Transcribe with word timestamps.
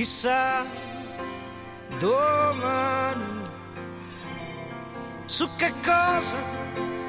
chissà 0.00 0.64
domani 1.98 3.46
su 5.26 5.46
che 5.56 5.74
cosa 5.84 6.36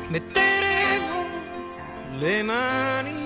metteremo 0.09 1.25
le 2.19 2.43
mani. 2.43 3.19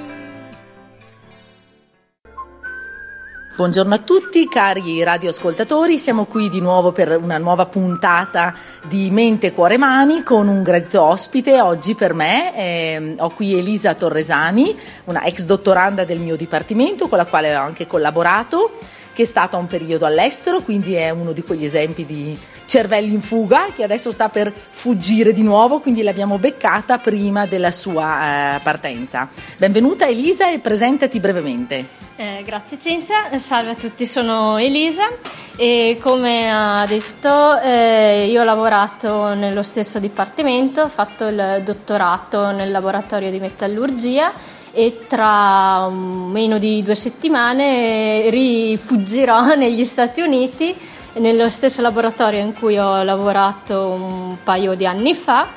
Buongiorno 3.56 3.94
a 3.96 4.00
tutti 4.00 4.48
cari 4.48 5.02
radioascoltatori, 5.02 5.98
siamo 5.98 6.26
qui 6.26 6.50
di 6.50 6.60
nuovo 6.60 6.92
per 6.92 7.18
una 7.18 7.38
nuova 7.38 7.66
puntata 7.66 8.54
di 8.84 9.10
Mente, 9.10 9.54
Cuore, 9.54 9.78
Mani 9.78 10.22
con 10.22 10.48
un 10.48 10.62
gradito 10.62 11.02
ospite 11.02 11.60
oggi 11.62 11.96
per 11.96 12.14
me. 12.14 12.56
Eh, 12.56 13.16
ho 13.18 13.30
qui 13.30 13.58
Elisa 13.58 13.96
Torresani, 13.96 14.78
una 15.06 15.24
ex 15.24 15.44
dottoranda 15.46 16.04
del 16.04 16.20
mio 16.20 16.36
dipartimento 16.36 17.08
con 17.08 17.18
la 17.18 17.26
quale 17.26 17.56
ho 17.56 17.62
anche 17.62 17.88
collaborato, 17.88 18.74
che 19.16 19.22
è 19.22 19.26
stata 19.26 19.56
un 19.56 19.66
periodo 19.66 20.06
all'estero, 20.06 20.60
quindi 20.60 20.94
è 20.94 21.10
uno 21.10 21.32
di 21.32 21.42
quegli 21.42 21.64
esempi 21.64 22.06
di 22.06 22.38
cervelli 22.66 23.14
in 23.14 23.22
fuga 23.22 23.68
che 23.74 23.84
adesso 23.84 24.12
sta 24.12 24.28
per 24.28 24.52
fuggire 24.52 25.32
di 25.32 25.42
nuovo, 25.42 25.80
quindi 25.80 26.04
l'abbiamo 26.04 26.38
beccata 26.38 26.98
prima 26.98 27.46
della 27.46 27.72
sua 27.72 28.56
eh, 28.56 28.60
partenza. 28.60 29.30
Benvenuta 29.58 30.06
Elisa 30.06 30.52
e 30.52 30.60
presentati 30.60 31.22
brevemente. 31.22 32.04
Eh, 32.18 32.44
grazie 32.46 32.78
Cinzia, 32.78 33.38
salve 33.38 33.72
a 33.72 33.76
tutti, 33.76 34.06
sono 34.06 34.58
Elisa 34.58 35.08
e 35.56 35.98
come 36.02 36.52
ha 36.52 36.86
detto 36.86 37.58
eh, 37.62 38.28
io 38.30 38.42
ho 38.42 38.46
lavorato 38.46 39.34
nello 39.34 39.64
stesso 39.64 40.00
dipartimento, 40.00 40.82
ho 40.82 40.90
fatto 40.90 41.28
il 41.28 41.62
dottorato 41.64 42.52
nel 42.52 42.72
laboratorio 42.72 43.32
di 43.32 43.40
metallurgia 43.40 44.34
e 44.78 45.06
tra 45.08 45.88
meno 45.90 46.58
di 46.58 46.84
due 46.84 46.96
settimane 46.96 48.30
rifuggirò 48.30 49.56
negli 49.56 49.86
Stati 49.86 50.20
Uniti 50.20 50.76
nello 51.14 51.50
stesso 51.50 51.82
laboratorio 51.82 52.42
in 52.42 52.54
cui 52.54 52.78
ho 52.78 53.02
lavorato 53.04 53.88
un 53.88 54.36
paio 54.44 54.76
di 54.76 54.86
anni 54.86 55.16
fa 55.16 55.48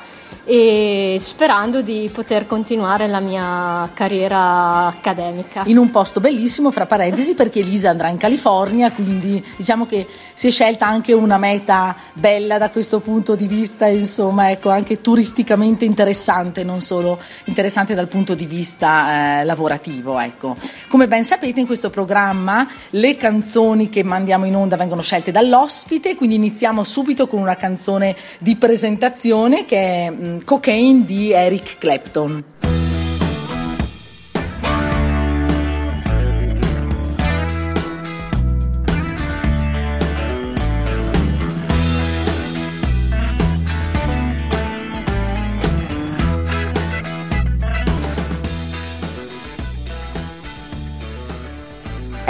e 0.51 1.17
sperando 1.19 1.83
di 1.83 2.09
poter 2.11 2.47
continuare 2.47 3.05
la 3.05 3.19
mia 3.19 3.87
carriera 3.93 4.87
accademica. 4.87 5.61
In 5.67 5.77
un 5.77 5.91
posto 5.91 6.19
bellissimo, 6.19 6.71
fra 6.71 6.87
parentesi, 6.87 7.35
perché 7.35 7.59
Elisa 7.59 7.91
andrà 7.91 8.07
in 8.07 8.17
California, 8.17 8.91
quindi 8.91 9.45
diciamo 9.55 9.85
che 9.85 10.07
si 10.33 10.47
è 10.47 10.49
scelta 10.49 10.87
anche 10.87 11.13
una 11.13 11.37
meta 11.37 11.95
bella 12.13 12.57
da 12.57 12.71
questo 12.71 12.99
punto 12.99 13.35
di 13.35 13.45
vista, 13.45 13.85
insomma, 13.85 14.49
ecco, 14.49 14.69
anche 14.71 15.01
turisticamente 15.01 15.85
interessante, 15.85 16.63
non 16.63 16.81
solo 16.81 17.19
interessante 17.43 17.93
dal 17.93 18.07
punto 18.07 18.33
di 18.33 18.47
vista 18.47 19.41
eh, 19.41 19.43
lavorativo, 19.43 20.17
ecco. 20.17 20.55
Come 20.87 21.07
ben 21.07 21.23
sapete 21.23 21.59
in 21.59 21.67
questo 21.67 21.91
programma 21.91 22.67
le 22.91 23.17
canzoni 23.17 23.89
che 23.89 24.01
mandiamo 24.01 24.45
in 24.45 24.55
onda 24.55 24.77
vengono 24.77 25.03
scelte 25.03 25.29
dall'ospite, 25.29 26.15
quindi 26.15 26.33
iniziamo 26.33 26.83
subito 26.83 27.27
con 27.27 27.39
una 27.39 27.55
canzone 27.55 28.15
di 28.39 28.55
presentazione 28.55 29.65
che 29.65 29.77
è 29.77 30.09
mh, 30.09 30.37
Cocaine 30.43 31.05
di 31.05 31.31
Eric 31.31 31.77
Clapton. 31.77 32.58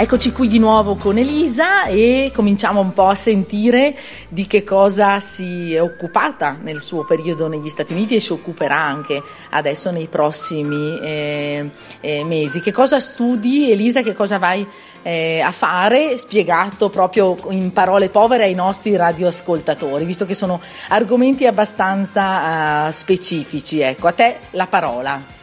Eccoci 0.00 0.32
qui 0.32 0.48
di 0.48 0.58
nuovo 0.58 0.96
con 0.96 1.18
Elisa 1.18 1.84
e 1.84 2.32
cominciamo 2.34 2.80
un 2.80 2.94
po' 2.94 3.08
a 3.08 3.14
sentire 3.14 3.94
di 4.30 4.46
che 4.46 4.64
cosa 4.64 5.20
si 5.20 5.74
è 5.74 5.82
occupata 5.82 6.56
nel 6.58 6.80
suo 6.80 7.04
periodo 7.04 7.48
negli 7.48 7.68
Stati 7.68 7.92
Uniti 7.92 8.14
e 8.14 8.20
si 8.20 8.32
occuperà 8.32 8.78
anche 8.78 9.22
adesso 9.50 9.90
nei 9.90 10.06
prossimi 10.06 10.98
eh, 11.02 11.70
eh, 12.00 12.24
mesi. 12.24 12.62
Che 12.62 12.72
cosa 12.72 12.98
studi 12.98 13.70
Elisa? 13.70 14.00
Che 14.00 14.14
cosa 14.14 14.38
vai 14.38 14.66
eh, 15.02 15.42
a 15.44 15.50
fare? 15.50 16.16
Spiegato 16.16 16.88
proprio 16.88 17.36
in 17.50 17.70
parole 17.74 18.08
povere 18.08 18.44
ai 18.44 18.54
nostri 18.54 18.96
radioascoltatori, 18.96 20.06
visto 20.06 20.24
che 20.24 20.32
sono 20.32 20.62
argomenti 20.88 21.44
abbastanza 21.44 22.86
uh, 22.86 22.90
specifici. 22.90 23.80
Ecco, 23.80 24.06
a 24.06 24.12
te 24.12 24.38
la 24.52 24.66
parola. 24.66 25.39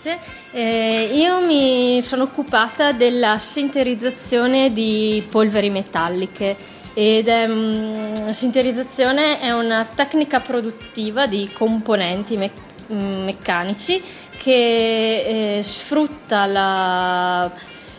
Grazie. 0.00 0.18
Eh, 0.52 1.10
io 1.14 1.40
mi 1.40 2.00
sono 2.02 2.22
occupata 2.22 2.92
della 2.92 3.36
sinterizzazione 3.36 4.72
di 4.72 5.26
polveri 5.28 5.70
metalliche 5.70 6.56
ed 6.94 7.26
è, 7.26 7.48
um, 7.48 8.30
sinterizzazione 8.30 9.40
è 9.40 9.50
una 9.50 9.84
tecnica 9.92 10.38
produttiva 10.38 11.26
di 11.26 11.50
componenti 11.52 12.36
me- 12.36 12.52
mm, 12.92 13.24
meccanici 13.24 14.00
che 14.36 15.56
eh, 15.56 15.62
sfrutta 15.64 16.46
la, 16.46 17.50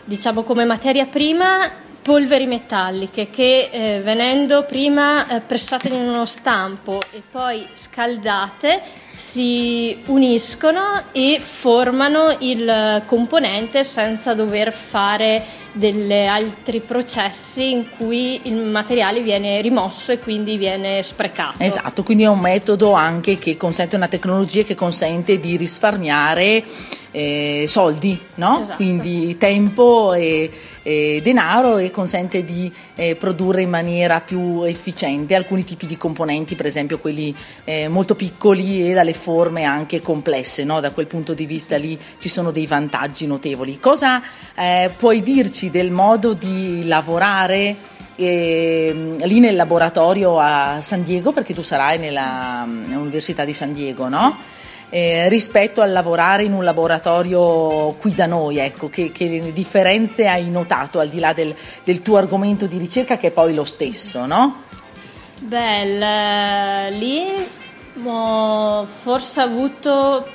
diciamo 0.02 0.42
come 0.42 0.64
materia 0.64 1.04
prima 1.04 1.70
polveri 2.02 2.46
metalliche 2.46 3.30
che 3.30 3.68
eh, 3.70 4.00
venendo 4.00 4.64
prima 4.64 5.26
eh, 5.28 5.40
pressate 5.40 5.88
in 5.88 5.94
uno 5.94 6.24
stampo 6.24 7.00
e 7.12 7.22
poi 7.30 7.66
scaldate 7.72 8.80
si 9.10 9.96
uniscono 10.06 11.02
e 11.12 11.38
formano 11.40 12.36
il 12.38 13.02
componente 13.06 13.84
senza 13.84 14.34
dover 14.34 14.72
fare 14.72 15.44
degli 15.72 16.12
altri 16.12 16.80
processi 16.80 17.72
in 17.72 17.86
cui 17.96 18.40
il 18.44 18.54
materiale 18.54 19.22
viene 19.22 19.60
rimosso 19.60 20.12
e 20.12 20.18
quindi 20.18 20.56
viene 20.56 21.02
sprecato. 21.02 21.56
Esatto, 21.58 22.02
quindi 22.02 22.24
è 22.24 22.28
un 22.28 22.40
metodo 22.40 22.92
anche 22.92 23.38
che 23.38 23.56
consente 23.56 23.96
una 23.96 24.08
tecnologia 24.08 24.62
che 24.62 24.74
consente 24.74 25.38
di 25.38 25.56
risparmiare 25.56 26.64
eh, 27.10 27.64
soldi, 27.66 28.18
no? 28.36 28.60
esatto. 28.60 28.76
quindi 28.76 29.36
tempo 29.36 30.12
e, 30.14 30.50
e, 30.82 31.20
denaro 31.22 31.78
e 31.78 31.90
consente 31.90 32.44
di 32.44 32.72
eh, 32.94 33.16
produrre 33.16 33.62
in 33.62 33.70
maniera 33.70 34.20
più 34.20 34.62
efficiente 34.62 35.34
alcuni 35.34 35.64
tipi 35.64 35.86
di 35.86 35.96
componenti, 35.96 36.54
per 36.54 36.66
esempio 36.66 36.98
quelli 36.98 37.34
eh, 37.64 37.88
molto 37.88 38.14
piccoli 38.14 38.88
e 38.88 38.94
dalle 38.94 39.14
forme 39.14 39.64
anche 39.64 40.00
complesse, 40.00 40.64
no? 40.64 40.80
da 40.80 40.90
quel 40.90 41.06
punto 41.06 41.34
di 41.34 41.46
vista 41.46 41.76
lì 41.76 41.98
ci 42.18 42.28
sono 42.28 42.50
dei 42.50 42.66
vantaggi 42.66 43.26
notevoli. 43.26 43.78
Cosa 43.80 44.22
eh, 44.54 44.90
puoi 44.96 45.22
dirci 45.22 45.70
del 45.70 45.90
modo 45.90 46.34
di 46.34 46.86
lavorare? 46.86 47.98
eh, 48.20 49.16
lì 49.22 49.40
nel 49.40 49.56
laboratorio 49.56 50.38
a 50.38 50.82
San 50.82 51.02
Diego, 51.02 51.32
perché 51.32 51.54
tu 51.54 51.62
sarai 51.62 51.96
nella, 51.98 52.66
nell'Università 52.66 53.46
di 53.46 53.54
San 53.54 53.72
Diego, 53.72 54.10
no? 54.10 54.36
Sì 54.38 54.58
eh, 54.90 55.28
rispetto 55.28 55.80
al 55.80 55.92
lavorare 55.92 56.42
in 56.42 56.52
un 56.52 56.64
laboratorio 56.64 57.94
qui 57.98 58.12
da 58.14 58.26
noi, 58.26 58.58
ecco, 58.58 58.90
che, 58.90 59.12
che 59.12 59.52
differenze 59.52 60.26
hai 60.26 60.50
notato 60.50 60.98
al 60.98 61.08
di 61.08 61.20
là 61.20 61.32
del, 61.32 61.54
del, 61.84 62.02
tuo 62.02 62.16
argomento 62.16 62.66
di 62.66 62.76
ricerca 62.76 63.16
che 63.16 63.28
è 63.28 63.30
poi 63.30 63.54
lo 63.54 63.64
stesso, 63.64 64.26
no? 64.26 64.64
Beh, 65.38 66.90
lì 66.90 67.24
ho 68.04 68.84
forse 68.84 69.40
avuto 69.40 70.26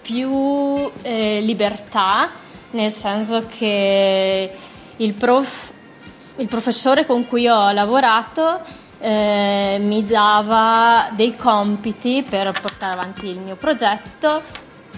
più 0.00 0.90
eh, 1.02 1.40
libertà, 1.40 2.30
nel 2.70 2.90
senso 2.90 3.46
che 3.46 4.50
il, 4.96 5.14
prof, 5.14 5.72
il 6.36 6.46
professore 6.46 7.06
con 7.06 7.26
cui 7.26 7.48
ho 7.48 7.70
lavorato 7.72 8.60
eh, 9.00 9.78
mi 9.80 10.04
dava 10.04 11.08
dei 11.16 11.34
compiti 11.36 12.24
per 12.28 12.52
portare 12.60 12.92
avanti 12.92 13.26
il 13.26 13.38
mio 13.38 13.56
progetto, 13.56 14.42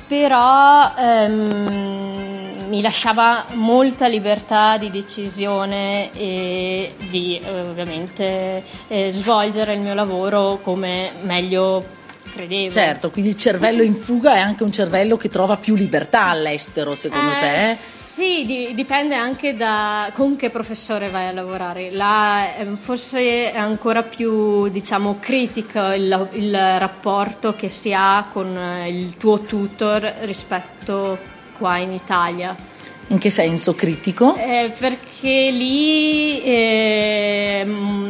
però 0.06 0.92
ehm, 0.96 2.66
mi 2.68 2.82
lasciava 2.82 3.44
molta 3.52 4.06
libertà 4.06 4.76
di 4.76 4.90
decisione 4.90 6.10
e 6.12 6.94
di 7.10 7.40
ovviamente 7.46 8.62
eh, 8.88 9.12
svolgere 9.12 9.74
il 9.74 9.80
mio 9.80 9.94
lavoro 9.94 10.58
come 10.62 11.12
meglio 11.22 11.84
credevo. 12.32 12.70
Certo, 12.70 13.10
quindi 13.10 13.30
il 13.30 13.36
cervello 13.36 13.82
in 13.82 13.94
fuga 13.94 14.34
è 14.34 14.40
anche 14.40 14.62
un 14.62 14.72
cervello 14.72 15.16
che 15.16 15.28
trova 15.28 15.56
più 15.56 15.74
libertà 15.74 16.24
all'estero, 16.26 16.94
secondo 16.94 17.32
eh, 17.32 17.38
te? 17.38 17.74
Sì, 17.76 18.44
di, 18.46 18.74
dipende 18.74 19.14
anche 19.14 19.54
da 19.54 20.10
con 20.14 20.36
che 20.36 20.50
professore 20.50 21.10
vai 21.10 21.28
a 21.28 21.32
lavorare. 21.32 21.90
Là 21.90 22.56
eh, 22.56 22.66
forse 22.76 23.52
è 23.52 23.56
ancora 23.56 24.02
più, 24.02 24.68
diciamo, 24.68 25.18
critico 25.20 25.92
il, 25.92 26.28
il 26.32 26.78
rapporto 26.78 27.54
che 27.54 27.68
si 27.68 27.92
ha 27.92 28.26
con 28.32 28.56
eh, 28.56 28.88
il 28.88 29.16
tuo 29.16 29.38
tutor 29.40 30.02
rispetto 30.22 31.18
qua 31.58 31.76
in 31.76 31.92
Italia. 31.92 32.56
In 33.12 33.18
che 33.18 33.28
senso 33.28 33.74
critico? 33.74 34.34
Eh, 34.36 34.72
perché 34.78 35.50
lì, 35.50 36.40
eh, 36.42 37.66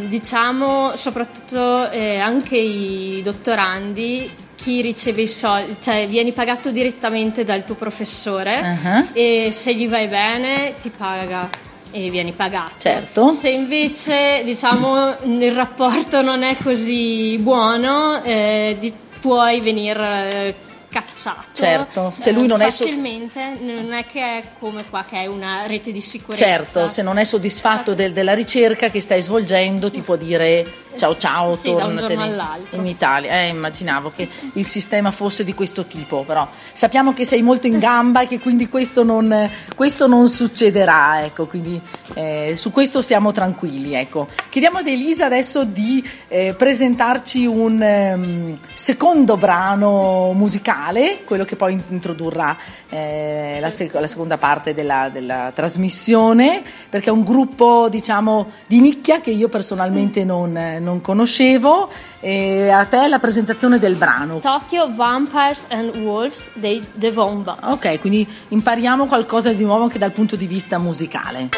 diciamo, 0.06 0.92
soprattutto 0.94 1.90
eh, 1.90 2.18
anche 2.18 2.56
i 2.56 3.20
dottorandi, 3.20 4.30
chi 4.54 4.80
riceve 4.80 5.22
i 5.22 5.26
soldi, 5.26 5.74
cioè 5.80 6.06
vieni 6.06 6.30
pagato 6.30 6.70
direttamente 6.70 7.42
dal 7.42 7.64
tuo 7.64 7.74
professore 7.74 8.60
uh-huh. 8.60 9.08
e 9.12 9.48
se 9.50 9.74
gli 9.74 9.88
vai 9.88 10.06
bene 10.06 10.74
ti 10.80 10.90
paga. 10.90 11.50
e 11.90 12.08
vieni 12.08 12.30
pagato. 12.30 12.74
Certo. 12.78 13.28
Se 13.28 13.50
invece 13.50 14.42
diciamo 14.44 15.16
il 15.24 15.52
rapporto 15.52 16.22
non 16.22 16.44
è 16.44 16.56
così 16.62 17.36
buono, 17.38 18.22
eh, 18.22 18.76
di, 18.78 18.92
puoi 19.20 19.60
venire 19.60 20.54
eh, 20.92 21.00
cazzato. 21.00 21.42
Certo, 21.52 22.12
se 22.16 22.30
lui 22.32 22.46
non 22.46 22.60
eh, 22.62 22.66
è 22.66 22.70
so- 22.70 22.84
facilmente, 22.84 23.56
non 23.60 23.92
è 23.92 24.04
che 24.06 24.20
è 24.20 24.42
come 24.58 24.84
qua 24.88 25.04
che 25.08 25.22
è 25.22 25.26
una 25.26 25.66
rete 25.66 25.92
di 25.92 26.00
sicurezza. 26.00 26.44
Certo, 26.44 26.88
se 26.88 27.02
non 27.02 27.18
è 27.18 27.24
soddisfatto 27.24 27.94
del- 27.94 28.12
della 28.12 28.34
ricerca 28.34 28.88
che 28.90 29.00
stai 29.00 29.22
svolgendo 29.22 29.90
ti 29.90 30.00
può 30.00 30.16
dire 30.16 30.64
ciao 30.96 31.16
ciao, 31.16 31.56
Sì, 31.56 31.70
tornatene 31.70 32.36
in 32.70 32.86
Italia. 32.86 33.30
Eh, 33.30 33.48
immaginavo 33.48 34.12
che 34.14 34.28
il 34.54 34.64
sistema 34.64 35.10
fosse 35.10 35.44
di 35.44 35.54
questo 35.54 35.86
tipo, 35.86 36.24
però 36.24 36.48
sappiamo 36.72 37.12
che 37.12 37.24
sei 37.24 37.42
molto 37.42 37.66
in 37.66 37.78
gamba 37.78 38.22
e 38.22 38.26
che 38.26 38.38
quindi 38.38 38.68
questo 38.68 39.02
non, 39.02 39.50
questo 39.76 40.06
non 40.06 40.28
succederà, 40.28 41.24
ecco, 41.24 41.46
quindi 41.46 41.80
eh, 42.14 42.54
su 42.56 42.70
questo 42.70 43.02
stiamo 43.02 43.32
tranquilli, 43.32 43.94
ecco. 43.94 44.28
Chiediamo 44.48 44.78
ad 44.78 44.86
Elisa 44.86 45.26
adesso 45.26 45.64
di 45.64 46.06
eh, 46.28 46.54
presentarci 46.56 47.46
un 47.46 47.82
ehm, 47.82 48.58
secondo 48.74 49.36
brano 49.36 50.32
musicale, 50.32 51.20
quello 51.24 51.44
che 51.44 51.56
poi 51.56 51.80
introdurrà 51.88 52.56
eh, 52.88 53.58
la, 53.60 53.70
sec- 53.70 53.94
la 53.94 54.06
seconda 54.06 54.38
parte 54.38 54.74
della, 54.74 55.08
della 55.10 55.52
trasmissione, 55.54 56.62
perché 56.88 57.08
è 57.08 57.12
un 57.12 57.24
gruppo, 57.24 57.88
diciamo, 57.88 58.50
di 58.66 58.80
nicchia 58.80 59.20
che 59.20 59.30
io 59.30 59.48
personalmente 59.48 60.24
non, 60.24 60.78
non 60.82 61.00
conoscevo. 61.00 61.88
E 62.20 62.68
a 62.68 62.84
te 62.84 63.08
la 63.08 63.18
presentazione 63.18 63.78
del 63.78 63.94
brano. 63.94 64.38
Tokyo 64.38 64.92
Vampires 64.92 65.66
and 65.70 65.96
Wolves 65.96 66.50
dei 66.54 66.84
The 66.94 67.08
Wombats. 67.08 67.72
Ok, 67.72 68.00
quindi 68.00 68.26
impariamo 68.48 69.06
qualcosa 69.06 69.52
di 69.52 69.64
nuovo 69.64 69.84
anche 69.84 69.98
dal 69.98 70.12
punto 70.12 70.36
di 70.36 70.46
vista 70.46 70.78
musicale. 70.78 71.48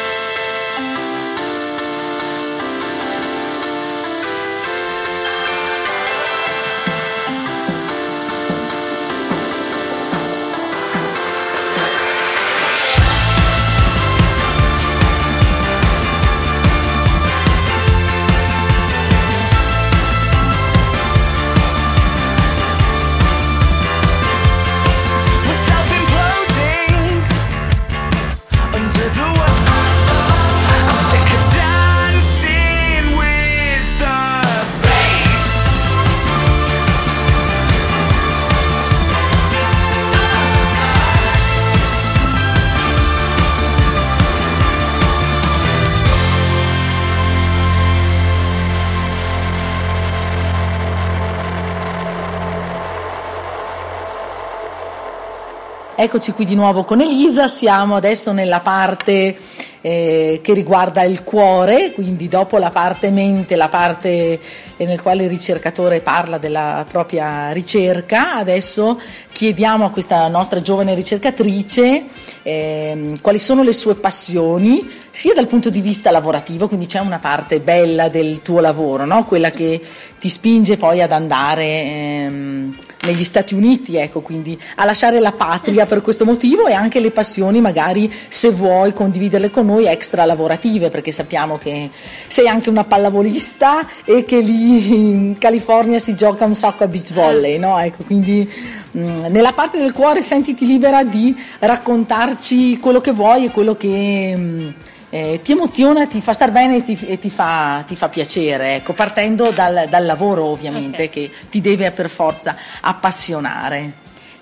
Eccoci 56.05 56.33
qui 56.33 56.45
di 56.45 56.55
nuovo 56.55 56.85
con 56.85 57.01
Elisa, 57.01 57.49
siamo 57.49 57.97
adesso 57.97 58.33
nella 58.33 58.61
parte 58.61 59.39
eh, 59.81 60.41
che 60.43 60.53
riguarda 60.53 61.03
il 61.03 61.25
cuore, 61.25 61.93
quindi 61.93 62.29
dopo 62.29 62.59
la 62.59 62.69
parte 62.69 63.11
mente, 63.11 63.57
la 63.57 63.71
parte 63.71 64.39
eh, 64.77 64.85
nel 64.85 65.01
quale 65.01 65.23
il 65.23 65.31
ricercatore 65.31 66.03
parla 66.03 66.37
della 66.37 66.85
propria 66.87 67.53
ricerca, 67.53 68.35
adesso 68.35 69.01
chiediamo 69.33 69.87
a 69.87 69.91
questa 69.91 70.29
nostra 70.29 70.61
giovane 70.61 70.95
ricercatrice 70.95 72.05
ehm, 72.43 73.23
quali 73.23 73.39
sono 73.39 73.63
le 73.63 73.73
sue 73.73 73.95
passioni, 73.95 74.87
sia 75.09 75.33
dal 75.33 75.47
punto 75.47 75.71
di 75.71 75.81
vista 75.81 76.11
lavorativo, 76.11 76.69
quindi 76.69 76.85
c'è 76.85 76.99
una 76.99 77.19
parte 77.19 77.61
bella 77.61 78.11
del 78.11 78.43
tuo 78.43 78.61
lavoro, 78.61 79.07
no? 79.07 79.25
quella 79.25 79.53
che 79.53 79.81
ti 80.21 80.29
spinge 80.29 80.77
poi 80.77 81.01
ad 81.01 81.13
andare 81.13 81.65
ehm, 81.65 82.77
negli 83.05 83.25
Stati 83.25 83.55
Uniti, 83.55 83.97
ecco, 83.97 84.21
quindi 84.21 84.59
a 84.77 84.85
lasciare 84.85 85.21
la 85.21 85.33
patria 85.33 85.87
per 85.87 86.01
questo 86.01 86.25
motivo 86.25 86.67
e 86.67 86.73
anche 86.73 87.01
le 87.01 87.11
passioni 87.11 87.61
magari 87.61 88.13
se 88.29 88.51
vuoi 88.51 88.93
condividerle 88.93 89.51
con 89.51 89.67
noi 89.67 89.87
extra 89.87 90.25
lavorative, 90.25 90.91
perché 90.91 91.13
sappiamo 91.13 91.59
che 91.59 91.91
sei 92.27 92.49
anche 92.49 92.71
una 92.71 92.85
pallavolista 92.85 93.87
e 94.05 94.25
che 94.25 94.39
lì 94.39 95.11
in 95.11 95.37
California 95.39 95.99
si 95.99 96.15
gioca 96.15 96.45
un 96.45 96.55
sacco 96.55 96.85
a 96.85 96.89
beach 96.89 97.13
volley, 97.13 97.59
no? 97.59 97.79
Ecco, 97.79 98.05
quindi 98.05 98.51
mh, 98.91 99.27
nella 99.29 99.53
parte 99.53 99.79
del 99.79 99.93
cuore 99.93 100.23
sentiti 100.23 100.67
libera 100.67 101.05
di 101.05 101.37
raccontarci 101.59 102.79
quello 102.79 103.01
che 103.01 103.13
vuoi 103.13 103.47
e 103.47 103.51
quello 103.51 103.77
che 103.77 104.37
mh, 104.37 104.75
eh, 105.15 105.41
ti 105.45 105.53
emoziona, 105.53 106.09
ti 106.09 106.21
fa 106.21 106.33
star 106.33 106.51
bene 106.51 106.79
e 106.79 106.85
ti, 106.85 106.99
e 107.07 107.21
ti 107.21 107.31
fa, 107.31 107.85
ti 107.87 107.95
fa 107.95 108.09
piacere, 108.09 108.75
ecco, 108.75 108.95
partendo 108.95 109.51
dal, 109.53 109.87
dal 109.89 110.05
lavoro 110.05 110.47
ovviamente 110.47 111.05
Ok. 111.05 111.11
che 111.11 111.31
ti 111.49 111.61
deve 111.61 111.93
per 111.93 112.11
forza 112.11 112.57
appassionare. 112.81 113.93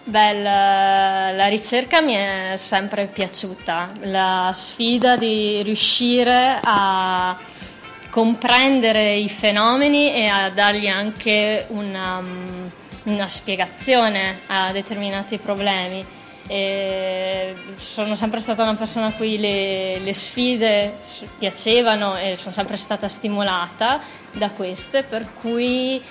Beh, 0.04 0.32
la, 0.40 1.30
la 1.32 1.46
ricerca 1.48 2.00
mi 2.00 2.14
è 2.14 2.52
sempre 2.56 3.06
piaciuta, 3.06 3.86
la 4.04 4.50
sfida 4.54 5.18
di 5.18 5.60
riuscire 5.62 6.58
a 6.62 7.36
comprendere 8.08 9.12
i 9.12 9.28
fenomeni 9.28 10.14
e 10.14 10.26
a 10.26 10.48
dargli 10.48 10.86
anche 10.88 11.66
una, 11.68 12.18
mm, 12.22 12.66
una 13.04 13.28
spiegazione 13.28 14.38
a 14.46 14.72
determinati 14.72 15.36
problemi. 15.36 16.02
E 16.46 17.54
sono 17.92 18.16
sempre 18.16 18.40
stata 18.40 18.62
una 18.62 18.74
persona 18.74 19.08
a 19.08 19.12
cui 19.12 19.38
le, 19.38 19.98
le 19.98 20.14
sfide 20.14 20.96
piacevano 21.38 22.16
e 22.16 22.36
sono 22.36 22.54
sempre 22.54 22.78
stata 22.78 23.06
stimolata 23.06 24.00
da 24.32 24.48
queste, 24.48 25.02
per 25.02 25.26
cui 25.38 26.02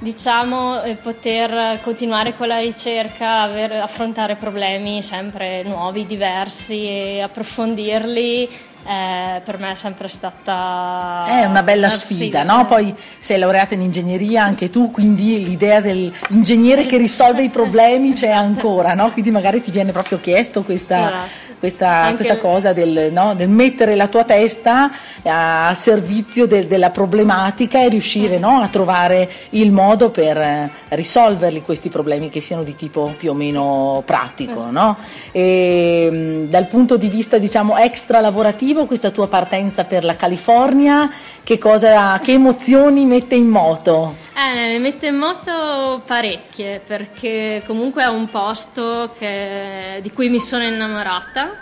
diciamo 0.00 0.82
eh, 0.82 0.94
poter 0.94 1.80
continuare 1.82 2.34
con 2.34 2.48
la 2.48 2.58
ricerca, 2.58 3.42
aver- 3.42 3.82
affrontare 3.82 4.36
problemi 4.36 5.02
sempre 5.02 5.62
nuovi, 5.62 6.06
diversi 6.06 6.88
e 6.88 7.20
approfondirli 7.20 8.48
eh, 8.86 9.40
per 9.44 9.58
me 9.58 9.72
è 9.72 9.74
sempre 9.74 10.08
stata 10.08 11.24
È 11.26 11.44
una 11.44 11.62
bella 11.62 11.88
sfida. 11.88 12.42
no? 12.42 12.64
Poi 12.66 12.94
sei 13.18 13.38
laureata 13.38 13.74
in 13.74 13.82
ingegneria 13.82 14.44
anche 14.44 14.70
tu, 14.70 14.90
quindi 14.90 15.42
l'idea 15.44 15.80
dell'ingegnere 15.80 16.86
che 16.86 16.96
risolve 16.96 17.42
i 17.42 17.48
problemi 17.48 18.12
c'è 18.12 18.30
ancora, 18.30 18.94
no? 18.94 19.10
Quindi 19.10 19.30
magari 19.30 19.60
ti 19.60 19.70
viene 19.70 19.92
proprio 19.92 20.20
chiesto 20.20 20.62
questa, 20.62 20.96
Esatto. 21.08 21.45
Questa, 21.58 22.12
questa 22.14 22.38
cosa 22.38 22.72
del, 22.72 23.10
no? 23.12 23.34
del 23.34 23.48
mettere 23.48 23.94
la 23.94 24.08
tua 24.08 24.24
testa 24.24 24.90
a 25.24 25.72
servizio 25.74 26.46
del- 26.46 26.66
della 26.66 26.90
problematica 26.90 27.80
e 27.80 27.88
riuscire 27.88 28.38
no? 28.38 28.60
a 28.60 28.68
trovare 28.68 29.28
il 29.50 29.72
modo 29.72 30.10
per 30.10 30.36
eh, 30.36 30.70
risolverli 30.90 31.62
questi 31.62 31.88
problemi 31.88 32.28
che 32.30 32.40
siano 32.40 32.62
di 32.62 32.74
tipo 32.74 33.14
più 33.16 33.30
o 33.30 33.34
meno 33.34 34.02
pratico, 34.04 34.70
no? 34.70 34.96
E, 35.32 36.08
mh, 36.10 36.50
dal 36.50 36.66
punto 36.66 36.96
di 36.96 37.08
vista 37.08 37.38
diciamo 37.38 37.76
extra 37.78 38.20
lavorativo, 38.20 38.86
questa 38.86 39.10
tua 39.10 39.26
partenza 39.28 39.84
per 39.84 40.04
la 40.04 40.16
California, 40.16 41.10
che, 41.42 41.58
cosa, 41.58 42.18
che 42.20 42.32
emozioni 42.32 43.04
mette 43.04 43.34
in 43.34 43.46
moto? 43.48 44.24
Eh, 44.38 44.54
ne 44.54 44.78
mette 44.78 45.06
in 45.06 45.16
moto 45.16 46.02
parecchie 46.04 46.80
perché 46.80 47.62
comunque 47.66 48.02
è 48.02 48.06
un 48.06 48.28
posto 48.28 49.14
che- 49.18 49.98
di 50.02 50.10
cui 50.12 50.28
mi 50.28 50.40
sono 50.42 50.62
innamorata 50.62 51.52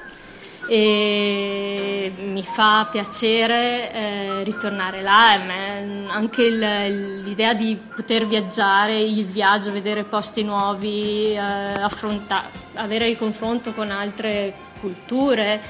e 0.69 2.13
mi 2.19 2.43
fa 2.43 2.89
piacere 2.91 3.93
eh, 3.93 4.43
ritornare 4.43 5.03
là. 5.03 5.39
me- 5.39 6.07
anche 6.09 6.43
il- 6.43 7.23
l'idea 7.23 7.55
di 7.55 7.77
poter 7.95 8.27
viaggiare, 8.27 8.99
il 8.99 9.25
viaggio, 9.25 9.71
vedere 9.71 10.03
posti 10.03 10.43
nuovi, 10.43 11.33
eh, 11.33 11.39
affronta- 11.39 12.43
avere 12.75 13.09
il 13.09 13.17
confronto 13.17 13.73
con 13.73 13.91
altre 13.93 14.53
culture, 14.81 15.61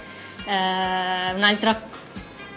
eh, 0.46 1.32
un'altra 1.34 1.92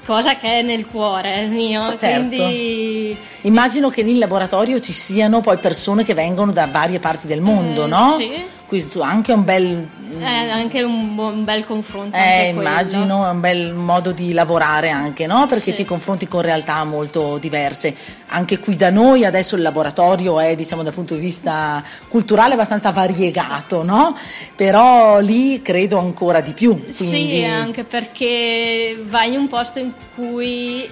cosa 0.07 0.37
che 0.37 0.59
è 0.59 0.61
nel 0.63 0.87
cuore 0.87 1.45
mio. 1.45 1.95
Certo. 1.97 2.27
Quindi 2.29 3.15
Immagino 3.41 3.89
che 3.89 4.01
in 4.01 4.17
laboratorio 4.17 4.79
ci 4.79 4.93
siano 4.93 5.41
poi 5.41 5.57
persone 5.57 6.03
che 6.03 6.13
vengono 6.13 6.51
da 6.51 6.65
varie 6.67 6.97
parti 6.99 7.27
del 7.27 7.41
mondo, 7.41 7.83
Eh, 7.83 7.87
no? 7.87 8.15
sì. 8.17 8.31
Questo 8.67 9.01
anche 9.01 9.31
un 9.31 9.43
bel 9.45 9.87
È 10.19 10.23
anche 10.23 10.83
un, 10.83 11.17
un 11.17 11.43
bel 11.45 11.63
confronto. 11.65 12.15
eh, 12.15 12.47
immagino, 12.49 13.25
è 13.25 13.29
un 13.29 13.39
bel 13.39 13.73
modo 13.73 14.11
di 14.11 14.33
lavorare 14.33 14.89
anche, 14.89 15.25
no? 15.25 15.45
Perché 15.47 15.71
Sì. 15.71 15.75
ti 15.75 15.85
confronti 15.85 16.27
con 16.27 16.41
realtà 16.41 16.83
molto 16.83 17.37
diverse. 17.37 17.95
Anche 18.27 18.59
qui 18.59 18.75
da 18.75 18.89
noi 18.89 19.23
adesso 19.25 19.55
il 19.55 19.61
laboratorio 19.61 20.39
è, 20.39 20.55
diciamo, 20.55 20.83
dal 20.83 20.93
punto 20.93 21.13
di 21.13 21.21
vista 21.21 21.81
culturale 22.09 22.53
abbastanza 22.53 22.91
variegato, 22.91 23.83
no? 23.83 24.15
Però 24.55 25.19
lì 25.19 25.61
credo 25.61 25.97
ancora 25.99 26.41
di 26.41 26.51
più. 26.53 26.73
Quindi... 26.73 26.93
Sì, 27.39 27.43
anche 27.45 27.83
perché 27.85 28.99
vai 29.05 29.33
in 29.33 29.39
un 29.39 29.47
posto 29.47 29.79
in 29.79 29.91
cui 30.15 30.89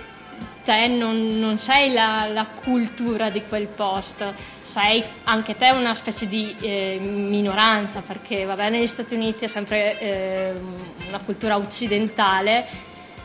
te 0.64 0.88
non, 0.88 1.38
non 1.40 1.58
sei 1.58 1.94
la, 1.94 2.28
la 2.28 2.46
cultura 2.48 3.30
di 3.30 3.44
quel 3.48 3.68
posto, 3.68 4.34
sei 4.62 5.04
anche 5.26 5.56
te 5.56 5.70
una 5.70 5.94
specie 5.94 6.28
di 6.28 6.56
eh, 6.60 6.98
minoranza, 7.00 8.02
perché 8.02 8.46
va 8.46 8.56
bene 8.56 8.78
negli 8.78 8.88
Stati 8.88 9.14
Uniti 9.14 9.46
è 9.46 9.48
sempre 9.48 10.00
eh, 10.00 10.54
una 11.08 11.20
cultura 11.24 11.56
occidentale, 11.58 12.66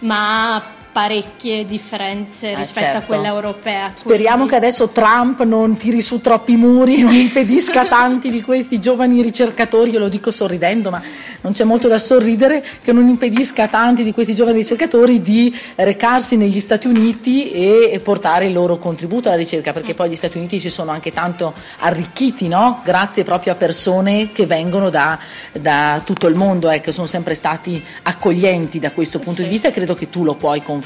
ma 0.00 0.78
parecchie 0.92 1.64
differenze 1.66 2.52
Ah, 2.52 2.56
rispetto 2.56 2.86
a 2.86 2.90
certo. 2.92 3.06
quella 3.06 3.28
europea. 3.28 3.90
Speriamo 3.94 4.36
quindi- 4.44 4.50
che 4.52 4.56
adesso 4.56 4.88
Trump 4.88 5.42
non 5.44 5.76
tiri 5.76 6.00
su 6.02 6.20
troppi 6.20 6.56
muri 6.56 6.96
e 6.96 7.02
non 7.02 7.14
impedisca 7.14 7.82
a 7.82 7.86
tanti 7.88 8.30
di 8.30 8.42
questi 8.42 8.78
giovani 8.80 9.22
ricercatori, 9.22 9.90
io 9.90 9.98
lo 9.98 10.08
dico 10.08 10.30
sorridendo, 10.30 10.90
ma 10.90 11.00
non 11.42 11.52
c'è 11.52 11.64
molto 11.64 11.88
da 11.88 11.98
sorridere, 11.98 12.64
che 12.82 12.92
non 12.92 13.06
impedisca 13.08 13.64
a 13.64 13.68
tanti 13.68 14.02
di 14.02 14.12
questi 14.12 14.34
giovani 14.34 14.58
ricercatori 14.58 15.20
di 15.20 15.56
recarsi 15.76 16.36
negli 16.36 16.60
Stati 16.60 16.86
Uniti 16.86 17.50
e 17.52 18.00
portare 18.02 18.46
il 18.46 18.52
loro 18.52 18.78
contributo 18.78 19.28
alla 19.28 19.38
ricerca, 19.38 19.72
perché 19.72 19.94
poi 19.94 20.10
gli 20.10 20.16
Stati 20.16 20.38
Uniti 20.38 20.58
si 20.60 20.70
sono 20.70 20.90
anche 20.90 21.12
tanto 21.12 21.54
arricchiti, 21.80 22.48
no? 22.48 22.80
grazie 22.84 23.24
proprio 23.24 23.52
a 23.52 23.56
persone 23.56 24.32
che 24.32 24.46
vengono 24.46 24.90
da, 24.90 25.18
da 25.52 26.00
tutto 26.04 26.26
il 26.26 26.34
mondo, 26.34 26.68
ecco, 26.70 26.92
sono 26.92 27.06
sempre 27.06 27.34
stati 27.34 27.82
accoglienti 28.02 28.78
da 28.78 28.90
questo 28.92 29.18
punto 29.18 29.38
Sì. 29.38 29.44
di 29.44 29.50
vista 29.50 29.68
e 29.68 29.72
credo 29.72 29.94
che 29.94 30.08
tu 30.10 30.24
lo 30.24 30.34
puoi 30.34 30.58
confermare 30.62 30.78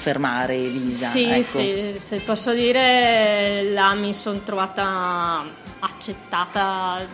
Elisa. 0.55 1.09
Sì, 1.09 1.25
ecco. 1.25 1.43
sì, 1.43 1.97
se 1.99 2.21
posso 2.21 2.53
dire, 2.53 3.63
là 3.73 3.95
mi 3.95 4.15
sono 4.15 4.41
trovata 4.41 5.45
accettata 5.81 7.07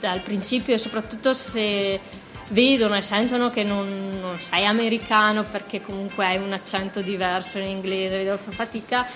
dal 0.00 0.20
principio 0.20 0.74
e 0.74 0.78
soprattutto 0.78 1.34
se 1.34 2.00
vedono 2.48 2.96
e 2.96 3.02
sentono 3.02 3.50
che 3.50 3.62
non, 3.62 4.10
non 4.20 4.40
sei 4.40 4.66
americano 4.66 5.42
perché 5.44 5.80
comunque 5.80 6.26
hai 6.26 6.36
un 6.36 6.52
accento 6.52 7.00
diverso 7.00 7.58
in 7.58 7.66
inglese, 7.66 8.18
vedono 8.18 8.36
fa 8.36 8.50
fatica, 8.50 9.06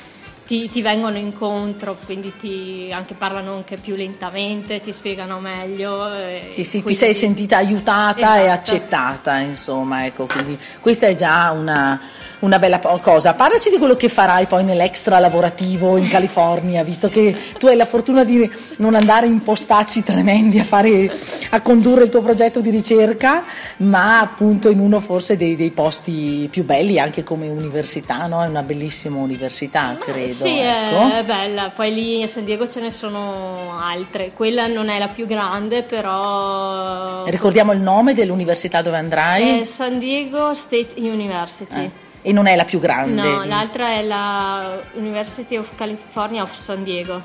ti, 0.46 0.68
ti 0.70 0.80
vengono 0.80 1.18
incontro, 1.18 1.96
quindi 2.04 2.32
ti 2.36 2.88
anche 2.92 3.14
parlano 3.14 3.54
anche 3.54 3.76
più 3.76 3.96
lentamente, 3.96 4.80
ti 4.80 4.92
spiegano 4.92 5.40
meglio. 5.40 6.14
e 6.14 6.46
Sì, 6.50 6.62
sì, 6.62 6.84
ti 6.84 6.94
sei 6.94 7.14
sentita 7.14 7.56
aiutata 7.56 8.36
e 8.38 8.44
Esatto. 8.44 8.50
accettata, 8.52 9.38
insomma, 9.38 10.06
ecco, 10.06 10.26
quindi 10.26 10.56
questa 10.80 11.08
è 11.08 11.16
già 11.16 11.50
una, 11.50 12.00
una 12.40 12.60
bella 12.60 12.78
cosa. 12.78 13.34
Parlaci 13.34 13.70
di 13.70 13.78
quello 13.78 13.96
che 13.96 14.08
farai 14.08 14.46
poi 14.46 14.62
nell'extra 14.62 15.18
lavorativo 15.18 15.96
in 15.96 16.06
California, 16.08 16.84
visto 16.84 17.08
che 17.08 17.36
tu 17.58 17.66
hai 17.66 17.76
la 17.76 17.84
fortuna 17.84 18.22
di 18.22 18.48
non 18.76 18.94
andare 18.94 19.26
in 19.26 19.42
postacci 19.42 20.04
tremendi 20.04 20.60
a, 20.60 20.64
fare, 20.64 21.12
a 21.50 21.60
condurre 21.60 22.04
il 22.04 22.10
tuo 22.10 22.22
progetto 22.22 22.60
di 22.60 22.70
ricerca, 22.70 23.42
ma 23.78 24.20
appunto 24.20 24.70
in 24.70 24.78
uno 24.78 25.00
forse 25.00 25.36
dei, 25.36 25.56
dei 25.56 25.72
posti 25.72 26.46
più 26.48 26.64
belli, 26.64 27.00
anche 27.00 27.24
come 27.24 27.48
università, 27.48 28.28
no? 28.28 28.44
È 28.44 28.46
una 28.46 28.62
bellissima 28.62 29.16
università, 29.16 29.96
credo. 29.98 30.34
Sì, 30.42 30.58
ecco. 30.58 31.10
è 31.12 31.24
bella. 31.24 31.70
Poi 31.70 31.92
lì 31.94 32.22
a 32.22 32.26
San 32.26 32.44
Diego 32.44 32.68
ce 32.68 32.80
ne 32.80 32.90
sono 32.90 33.76
altre. 33.78 34.32
Quella 34.32 34.66
non 34.66 34.88
è 34.88 34.98
la 34.98 35.08
più 35.08 35.26
grande, 35.26 35.82
però. 35.82 37.24
Ricordiamo 37.26 37.72
il 37.72 37.80
nome 37.80 38.14
dell'università 38.14 38.82
dove 38.82 38.96
andrai? 38.96 39.60
È 39.60 39.64
San 39.64 39.98
Diego 39.98 40.54
State 40.54 40.94
University. 40.96 41.84
Eh, 41.84 41.90
E 42.22 42.32
non 42.32 42.46
è 42.46 42.56
la 42.56 42.64
più 42.64 42.78
grande. 42.80 43.20
No, 43.22 43.42
di- 43.42 43.48
l'altra 43.48 43.90
è 43.90 44.02
la 44.02 44.80
University 44.94 45.56
of 45.56 45.70
California 45.76 46.42
of 46.42 46.52
San 46.54 46.82
Diego. 46.82 47.22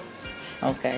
Ok, 0.60 0.90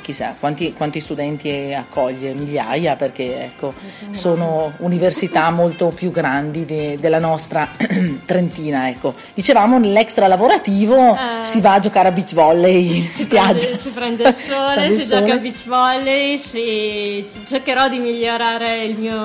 chissà 0.00 0.34
quanti, 0.38 0.72
quanti 0.72 1.00
studenti 1.00 1.74
accoglie, 1.76 2.32
migliaia, 2.34 2.96
perché 2.96 3.44
ecco, 3.44 3.74
sono 4.10 4.72
università 4.78 5.50
molto 5.50 5.88
più 5.88 6.10
grandi 6.10 6.64
de- 6.64 6.96
della 7.00 7.18
nostra 7.18 7.68
Trentina. 8.24 8.88
Ecco. 8.88 9.14
Dicevamo 9.34 9.78
nell'extra 9.78 10.26
lavorativo 10.26 11.14
Eh. 11.14 11.44
si 11.44 11.60
va 11.60 11.74
a 11.74 11.78
giocare 11.78 12.08
a 12.08 12.12
beach 12.12 12.34
volley 12.34 12.96
in 12.98 13.06
spiaggia. 13.08 13.66
Prende- 13.66 13.78
si 13.80 13.90
prende 13.90 14.28
il 14.28 14.34
sole, 14.34 14.86
il 14.86 14.98
si 14.98 15.06
gioca 15.06 15.20
sole. 15.20 15.32
a 15.32 15.36
beach 15.38 15.64
volley, 15.66 16.38
si- 16.38 17.26
cercherò 17.46 17.88
di 17.88 17.98
migliorare 17.98 18.84
il 18.84 18.98
mio 18.98 19.16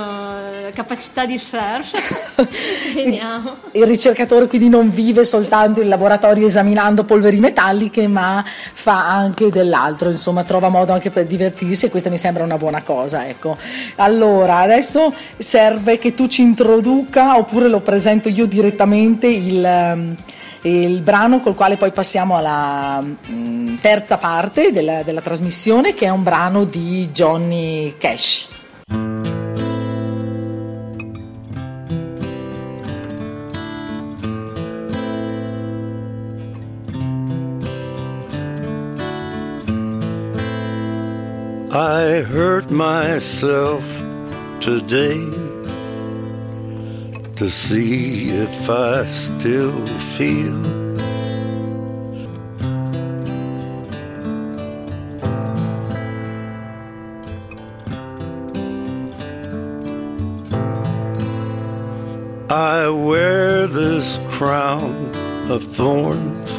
capacità 0.74 1.26
di 1.26 1.38
surf. 1.38 1.92
Vediamo. 2.94 3.56
Il 3.72 3.86
ricercatore 3.86 4.48
quindi 4.48 4.70
non 4.70 4.90
vive 4.90 5.26
soltanto 5.26 5.82
in 5.82 5.88
laboratorio 5.88 6.46
esaminando 6.46 7.04
polveri 7.04 7.40
metalliche, 7.40 8.08
ma 8.08 8.44
fa 8.46 9.10
anche 9.10 9.50
dell'altro, 9.50 10.10
insomma, 10.10 10.43
trova 10.44 10.70
modo 10.70 10.94
anche 10.94 11.10
per 11.10 11.26
divertirsi 11.26 11.86
e 11.86 11.90
questa 11.90 12.10
mi 12.10 12.18
sembra 12.18 12.44
una 12.44 12.58
buona 12.58 12.82
cosa, 12.84 13.28
ecco. 13.28 13.58
Allora, 13.96 14.60
adesso 14.60 15.14
serve 15.38 15.98
che 15.98 16.14
tu 16.14 16.28
ci 16.28 16.42
introduca 16.42 17.38
oppure 17.38 17.68
lo 17.68 17.80
presento 17.80 18.30
io 18.30 18.46
direttamente 18.46 19.28
il 19.28 19.64
ehm, 19.64 20.16
il 20.64 21.02
brano 21.02 21.42
col 21.42 21.56
quale 21.56 21.78
poi 21.78 21.92
passiamo 21.92 22.38
alla 22.38 23.02
mm, 23.02 23.76
terza 23.82 24.18
parte 24.18 24.72
della, 24.72 25.04
della 25.04 25.22
trasmissione 25.22 25.94
che 25.94 26.06
è 26.06 26.10
un 26.10 26.24
brano 26.24 26.64
di 26.64 27.10
Johnny 27.12 27.96
Cash. 27.98 28.53
I 42.04 42.20
hurt 42.20 42.70
myself 42.70 43.82
today 44.60 45.24
to 47.38 47.50
see 47.50 48.28
if 48.28 48.70
I 48.70 49.06
still 49.06 49.88
feel. 50.18 50.60
I 62.52 62.90
wear 62.90 63.66
this 63.68 64.20
crown 64.28 65.16
of 65.50 65.64
thorns 65.64 66.52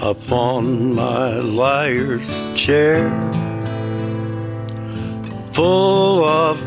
upon 0.00 0.94
my 0.94 1.40
liar's 1.40 2.30
chair, 2.54 3.10
full 5.52 6.22
of 6.24 6.58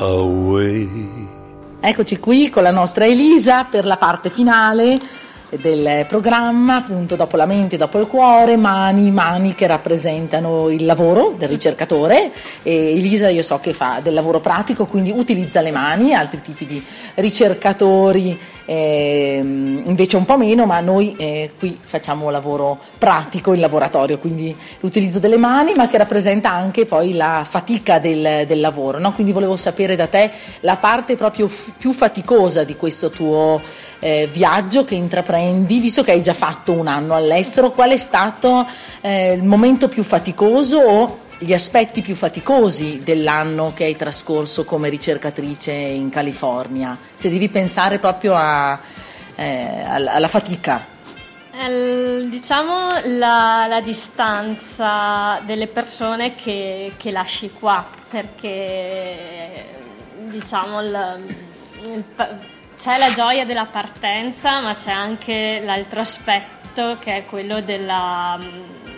away. 0.00 0.88
Eccoci 1.80 2.18
qui 2.18 2.50
con 2.50 2.62
la 2.62 2.70
nostra 2.70 3.06
Elisa 3.06 3.64
per 3.64 3.86
la 3.86 3.96
parte 3.96 4.30
finale 4.30 4.98
del 5.50 6.04
programma, 6.06 6.76
appunto 6.76 7.16
dopo 7.16 7.36
la 7.36 7.46
mente, 7.46 7.76
dopo 7.76 7.98
il 7.98 8.06
cuore, 8.06 8.56
mani, 8.56 9.10
mani 9.10 9.54
che 9.54 9.66
rappresentano 9.66 10.68
il 10.68 10.84
lavoro 10.84 11.34
del 11.38 11.48
ricercatore 11.48 12.30
e 12.62 12.96
Elisa 12.96 13.30
io 13.30 13.42
so 13.42 13.58
che 13.58 13.72
fa 13.72 14.00
del 14.02 14.12
lavoro 14.14 14.40
pratico, 14.40 14.86
quindi 14.86 15.10
utilizza 15.10 15.60
le 15.60 15.70
mani, 15.70 16.14
altri 16.14 16.42
tipi 16.42 16.66
di 16.66 16.84
ricercatori 17.14 18.38
ehm, 18.66 19.84
invece 19.86 20.18
un 20.18 20.26
po' 20.26 20.36
meno, 20.36 20.66
ma 20.66 20.80
noi 20.80 21.16
eh, 21.16 21.52
qui 21.58 21.78
facciamo 21.82 22.28
lavoro 22.28 22.78
pratico 22.98 23.54
in 23.54 23.60
laboratorio, 23.60 24.18
quindi 24.18 24.54
l'utilizzo 24.80 25.18
delle 25.18 25.38
mani, 25.38 25.72
ma 25.74 25.88
che 25.88 25.96
rappresenta 25.96 26.50
anche 26.50 26.84
poi 26.84 27.14
la 27.14 27.46
fatica 27.48 27.98
del, 27.98 28.44
del 28.46 28.60
lavoro, 28.60 28.98
no? 28.98 29.14
quindi 29.14 29.32
volevo 29.32 29.56
sapere 29.56 29.96
da 29.96 30.06
te 30.06 30.30
la 30.60 30.76
parte 30.76 31.16
proprio 31.16 31.48
f- 31.48 31.72
più 31.78 31.92
faticosa 31.92 32.64
di 32.64 32.76
questo 32.76 33.08
tuo 33.08 33.60
eh, 34.00 34.28
viaggio 34.30 34.84
che 34.84 34.94
intraprendi, 34.94 35.78
visto 35.80 36.02
che 36.02 36.12
hai 36.12 36.22
già 36.22 36.34
fatto 36.34 36.72
un 36.72 36.86
anno 36.86 37.14
all'estero, 37.14 37.72
qual 37.72 37.90
è 37.90 37.96
stato 37.96 38.66
eh, 39.00 39.32
il 39.32 39.44
momento 39.44 39.88
più 39.88 40.02
faticoso 40.02 40.78
o 40.78 41.18
gli 41.38 41.52
aspetti 41.52 42.00
più 42.00 42.16
faticosi 42.16 43.00
dell'anno 43.02 43.72
che 43.72 43.84
hai 43.84 43.96
trascorso 43.96 44.64
come 44.64 44.88
ricercatrice 44.88 45.72
in 45.72 46.08
California? 46.10 46.96
Se 47.14 47.30
devi 47.30 47.48
pensare 47.48 47.98
proprio 47.98 48.34
a, 48.34 48.78
eh, 49.36 49.82
alla, 49.86 50.28
fatica. 50.28 50.96
Diciamo 52.28 52.88
la, 53.18 53.66
la 53.68 53.80
distanza 53.80 55.40
delle 55.44 55.66
persone 55.66 56.36
che, 56.36 56.92
che 56.96 57.10
lasci 57.10 57.50
qua, 57.50 57.84
perché 58.08 59.64
diciamo 60.28 60.80
il- 60.80 61.36
il 61.86 62.04
c'è 62.78 62.96
la 62.96 63.12
gioia 63.12 63.44
della 63.44 63.66
partenza, 63.66 64.60
ma 64.60 64.72
c'è 64.74 64.92
anche 64.92 65.60
l'altro 65.64 65.98
aspetto 65.98 66.96
che 67.00 67.16
è 67.16 67.24
quello 67.24 67.60
della, 67.60 68.38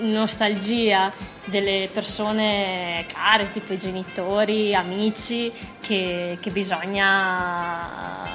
nostalgia 0.00 1.10
delle 1.46 1.88
persone 1.90 3.06
care, 3.10 3.50
tipo 3.52 3.72
i 3.72 3.78
genitori, 3.78 4.74
amici, 4.74 5.50
che, 5.80 6.36
che 6.40 6.50
bisogna 6.50 8.28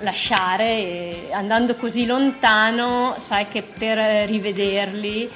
lasciare 0.00 0.64
e 0.66 1.28
andando 1.32 1.74
così 1.76 2.06
lontano 2.06 3.14
sai 3.18 3.48
che 3.48 3.62
per 3.62 4.28
rivederli 4.28 5.30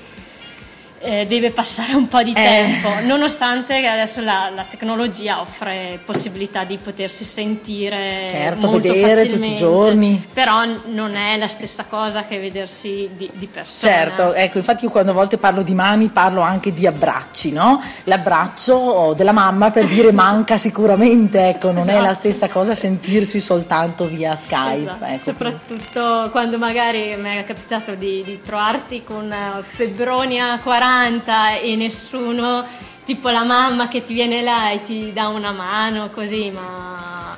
eh, 1.01 1.27
deve 1.27 1.51
passare 1.51 1.95
un 1.95 2.09
po' 2.09 2.23
di 2.23 2.31
Eh. 2.31 2.35
tempo, 2.35 2.89
nonostante 3.05 3.75
adesso 3.87 4.21
la, 4.21 4.51
la 4.55 4.65
tecnologia 4.65 5.41
offre 5.41 6.01
possibilità 6.05 6.65
di 6.65 6.77
potersi 6.79 7.25
sentire 7.25 8.27
Certo, 8.29 8.67
molto 8.69 8.93
vedere 8.93 9.27
tutti 9.27 9.53
i 9.53 9.57
giorni. 9.57 10.27
però 10.33 10.63
non 10.87 11.15
è 11.17 11.37
la 11.37 11.49
stessa 11.49 11.85
cosa 11.89 12.25
che 12.25 12.39
vedersi 12.39 13.09
di, 13.17 13.29
di 13.33 13.47
persona. 13.47 13.93
Certo, 13.93 14.35
ecco, 14.35 14.59
infatti 14.59 14.85
io 14.85 14.91
quando 14.91 15.11
a 15.13 15.15
volte 15.15 15.39
parlo 15.39 15.63
di 15.63 15.75
mani 15.75 16.09
parlo 16.09 16.41
anche 16.41 16.73
di 16.73 16.87
abbracci, 16.87 17.53
no? 17.53 17.81
L'abbraccio 18.05 19.15
della 19.17 19.33
mamma 19.33 19.71
per 19.71 19.87
dire 19.87 20.13
manca 20.13 20.57
sicuramente, 20.59 21.49
ecco, 21.49 21.71
non 21.73 21.89
è 21.89 21.95
la 21.95 22.11
Esatto. 22.11 22.15
stessa 22.15 22.49
cosa 22.49 22.75
sentirsi 22.75 23.41
soltanto 23.41 24.07
via 24.07 24.35
Skype. 24.37 24.91
Esatto, 24.91 25.05
ecco. 25.05 25.23
Soprattutto 25.23 26.29
quando 26.31 26.59
magari 26.59 27.17
mi 27.17 27.37
è 27.37 27.45
capitato 27.45 27.95
di, 27.95 28.23
di 28.25 28.41
trovarti 28.43 29.03
con 29.05 29.31
eh, 29.31 29.63
febbroni 29.63 30.41
a 30.89 31.11
40 31.11 31.59
e 31.61 31.77
nessuno, 31.77 32.65
tipo 33.05 33.29
la 33.29 33.45
mamma 33.45 33.89
che 33.89 34.03
ti 34.05 34.15
viene 34.15 34.43
là 34.43 34.71
e 34.71 34.83
ti 34.83 35.13
dà 35.13 35.29
una 35.29 35.53
mano 35.53 36.11
così, 36.11 36.51
ma 36.51 37.37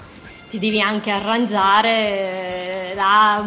ti 0.49 0.59
devi 0.59 0.80
anche 0.80 1.11
arrangiare, 1.11 2.90
eh, 2.90 2.95
là, 2.95 3.45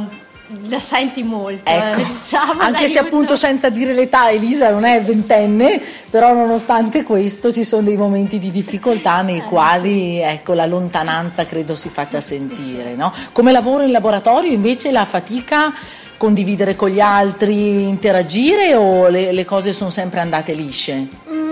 la 0.68 0.80
senti 0.80 1.24
molto, 1.24 1.70
Ecco, 1.70 2.00
eh, 2.02 2.06
diciamo, 2.08 2.62
anche 2.62 2.88
se 2.88 3.00
appunto 3.00 3.36
senza 3.36 3.70
dire 3.70 3.94
l'età 3.94 4.30
Elisa 4.30 4.70
non 4.70 4.84
è 4.86 5.02
ventenne, 5.02 5.82
però 6.10 6.34
nonostante 6.34 7.04
questo 7.04 7.52
ci 7.52 7.64
sono 7.64 7.82
dei 7.84 7.98
momenti 7.98 8.40
di 8.40 8.52
difficoltà 8.52 9.22
nei 9.22 9.40
Eh, 9.40 9.44
quali 9.44 10.20
ecco, 10.20 10.54
la 10.54 10.66
lontananza 10.66 11.46
credo 11.46 11.76
si 11.76 11.90
faccia 11.90 12.22
sentire. 12.22 12.94
no? 12.96 13.12
Come 13.32 13.52
lavoro 13.52 13.84
in 13.84 13.92
laboratorio 13.92 14.52
invece 14.52 14.92
la 14.92 15.06
fatica 15.06 15.74
condividere 16.24 16.78
con 16.78 16.88
gli 16.88 17.02
altri, 17.02 17.86
interagire 17.86 18.76
o 18.76 19.10
le, 19.10 19.34
le 19.34 19.44
cose 19.44 19.74
sono 19.74 19.90
sempre 19.90 20.22
andate 20.22 20.54
lisce? 20.54 21.43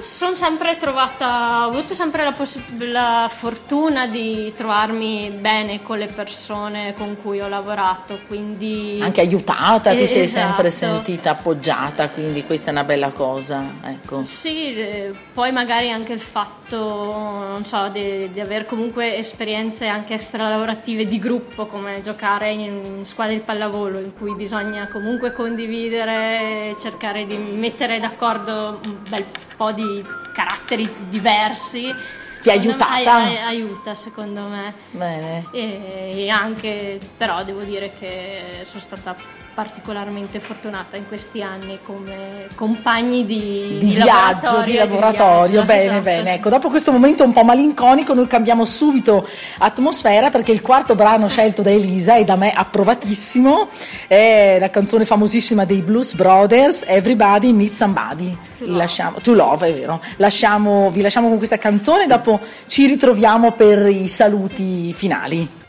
Sono 0.00 0.34
sempre 0.34 0.76
trovata, 0.76 1.66
ho 1.66 1.68
avuto 1.68 1.94
sempre 1.94 2.24
la, 2.24 2.32
possi- 2.32 2.62
la 2.78 3.26
fortuna 3.30 4.06
di 4.06 4.52
trovarmi 4.56 5.30
bene 5.30 5.82
con 5.82 5.98
le 5.98 6.06
persone 6.06 6.94
con 6.94 7.16
cui 7.20 7.40
ho 7.40 7.48
lavorato, 7.48 8.18
quindi... 8.26 8.98
Anche 9.02 9.20
aiutata, 9.20 9.90
ti 9.90 10.00
Eh, 10.02 10.06
sei 10.06 10.26
sempre 10.26 10.68
esatto. 10.68 10.94
sentita 10.94 11.30
appoggiata, 11.30 12.08
quindi 12.10 12.44
questa 12.44 12.68
è 12.68 12.72
una 12.72 12.84
bella 12.84 13.10
cosa. 13.12 13.74
Ecco. 13.84 14.24
Sì, 14.24 14.74
eh, 14.74 15.12
poi 15.34 15.52
magari 15.52 15.90
anche 15.90 16.12
il 16.14 16.20
fatto, 16.20 16.76
non 16.76 17.64
so, 17.64 17.88
di, 17.88 18.30
di 18.30 18.40
aver 18.40 18.64
comunque 18.64 19.16
esperienze 19.16 19.86
anche 19.86 20.14
extralavorative 20.14 21.04
di 21.04 21.18
gruppo, 21.18 21.66
come 21.66 22.00
giocare 22.02 22.52
in 22.52 23.00
squadre 23.04 23.34
di 23.34 23.40
pallavolo, 23.40 23.98
in 23.98 24.12
cui 24.16 24.34
bisogna 24.34 24.88
comunque 24.88 25.32
condividere, 25.32 26.74
cercare 26.78 27.26
di 27.26 27.36
mettere 27.36 28.00
d'accordo 28.00 28.80
un 28.86 28.96
bel 29.08 29.24
po' 29.56 29.72
di 29.72 29.89
caratteri 30.32 30.88
diversi. 31.08 31.94
Ti 32.40 32.48
ha 32.50 32.54
me 32.54 32.60
aiutata? 32.60 32.92
ai- 32.92 33.06
ai- 33.06 33.36
aiuta, 33.36 33.94
secondo 33.94 34.40
me. 34.42 34.72
Bene. 34.92 35.46
E, 35.52 36.12
e 36.24 36.28
anche, 36.30 36.98
però 37.16 37.44
devo 37.44 37.62
dire 37.62 37.92
che 37.98 38.60
sono 38.64 38.80
stata 38.80 39.14
particolarmente 39.52 40.40
fortunata 40.40 40.96
in 40.96 41.06
questi 41.08 41.42
anni 41.42 41.80
come 41.82 42.48
compagni 42.54 43.24
di, 43.24 43.78
di, 43.78 43.94
viaggio, 43.94 44.62
di 44.62 44.74
e 44.74 44.78
laboratorio, 44.78 45.62
viaggio, 45.62 45.66
bene, 45.66 45.84
esatto. 45.84 46.02
bene. 46.02 46.34
Ecco, 46.34 46.48
dopo 46.48 46.68
questo 46.68 46.92
momento 46.92 47.24
un 47.24 47.32
po' 47.32 47.42
malinconico, 47.42 48.14
noi 48.14 48.26
cambiamo 48.26 48.64
subito 48.64 49.26
atmosfera 49.58 50.30
perché 50.30 50.52
il 50.52 50.62
quarto 50.62 50.94
brano 50.94 51.28
scelto 51.28 51.62
da 51.62 51.70
Elisa 51.70 52.16
e 52.16 52.24
da 52.24 52.36
me 52.36 52.52
approvatissimo 52.52 53.68
è 54.06 54.56
la 54.58 54.70
canzone 54.70 55.04
famosissima 55.04 55.64
dei 55.64 55.82
Blues 55.82 56.14
Brothers, 56.14 56.84
Everybody 56.86 57.52
Needs 57.52 57.74
Somebody. 57.74 58.36
To 58.58 58.66
Love. 58.66 58.76
lasciamo, 58.78 59.20
to 59.20 59.34
love, 59.34 59.68
è 59.68 59.74
vero. 59.74 60.00
Lasciamo- 60.16 60.90
vi 60.90 61.00
lasciamo 61.00 61.28
con 61.28 61.38
questa 61.38 61.58
canzone, 61.58 62.06
dopo 62.06 62.40
ci 62.66 62.86
ritroviamo 62.86 63.52
per 63.52 63.86
i 63.88 64.06
saluti 64.06 64.92
finali. 64.92 65.59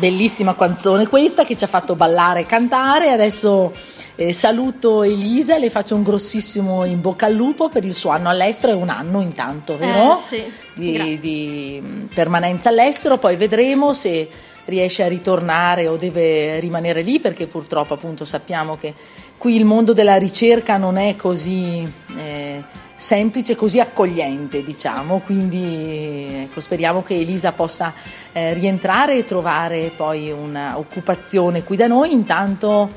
Bellissima 0.00 0.56
canzone 0.56 1.08
questa 1.08 1.44
che 1.44 1.58
ci 1.58 1.64
ha 1.64 1.66
fatto 1.66 1.94
ballare 1.94 2.40
e 2.40 2.46
cantare. 2.46 3.10
Adesso 3.10 3.74
eh, 4.14 4.32
saluto 4.32 5.02
Elisa 5.02 5.56
e 5.56 5.58
le 5.58 5.68
faccio 5.68 5.94
un 5.94 6.02
grossissimo 6.02 6.86
in 6.86 7.02
bocca 7.02 7.26
al 7.26 7.34
lupo 7.34 7.68
per 7.68 7.84
il 7.84 7.94
suo 7.94 8.08
anno 8.08 8.30
all'estero. 8.30 8.72
È 8.72 8.76
un 8.76 8.88
anno 8.88 9.20
intanto, 9.20 9.76
vero? 9.76 10.12
Eh, 10.12 10.14
sì, 10.14 10.42
di, 10.72 11.20
di, 11.20 11.82
mh, 11.82 12.14
permanenza 12.14 12.70
all'estero. 12.70 13.18
Poi 13.18 13.36
vedremo 13.36 13.92
se 13.92 14.26
riesce 14.64 15.02
a 15.02 15.08
ritornare 15.08 15.86
o 15.86 15.98
deve 15.98 16.60
rimanere 16.60 17.02
lì 17.02 17.20
perché 17.20 17.46
purtroppo 17.46 17.92
appunto 17.92 18.24
sappiamo 18.24 18.78
che 18.78 18.94
qui 19.36 19.54
il 19.54 19.66
mondo 19.66 19.92
della 19.92 20.16
ricerca 20.16 20.78
non 20.78 20.96
è 20.96 21.14
così 21.14 21.86
eh, 22.16 22.62
semplice, 23.00 23.56
così 23.56 23.80
accogliente 23.80 24.62
diciamo, 24.62 25.20
quindi 25.24 26.42
ecco, 26.42 26.60
speriamo 26.60 27.02
che 27.02 27.14
Elisa 27.14 27.52
possa 27.52 27.94
eh, 28.32 28.52
rientrare 28.52 29.16
e 29.16 29.24
trovare 29.24 29.90
poi 29.96 30.30
un'occupazione 30.30 31.64
qui 31.64 31.76
da 31.76 31.86
noi, 31.86 32.12
intanto 32.12 32.90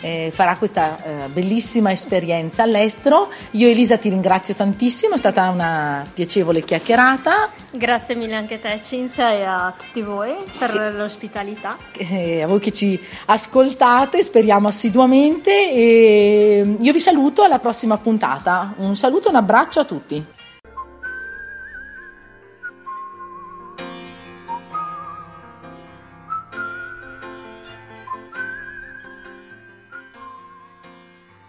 eh, 0.00 0.30
farà 0.32 0.56
questa 0.56 1.02
eh, 1.02 1.28
bellissima 1.28 1.90
esperienza 1.90 2.62
all'estero. 2.62 3.30
Io 3.52 3.68
Elisa 3.68 3.96
ti 3.98 4.08
ringrazio 4.08 4.54
tantissimo, 4.54 5.14
è 5.14 5.18
stata 5.18 5.48
una 5.48 6.06
piacevole 6.12 6.62
chiacchierata, 6.62 7.50
Grazie 7.70 8.14
mille 8.14 8.34
anche 8.34 8.54
a 8.54 8.58
te 8.58 8.80
Cinzia 8.82 9.30
e 9.30 9.44
a 9.44 9.74
tutti 9.76 10.00
voi 10.00 10.34
per 10.58 10.94
l'ospitalità. 10.94 11.76
eh, 11.96 12.42
a 12.42 12.46
voi 12.46 12.60
che 12.60 12.72
ci 12.72 12.98
ascoltate, 13.26 14.22
speriamo 14.22 14.68
assiduamente 14.68 15.50
e 15.70 16.76
io 16.78 16.92
vi 16.92 17.00
saluto 17.00 17.42
alla 17.42 17.58
prossima 17.58 17.98
puntata. 17.98 18.72
Un 18.78 18.96
saluto 18.96 19.28
e 19.28 19.30
un 19.30 19.36
abbraccio 19.36 19.80
a 19.80 19.84
tutti. 19.84 20.36